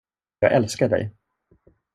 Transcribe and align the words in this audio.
Jag 0.39 0.49
älskar 0.53 0.87
dig! 0.89 1.11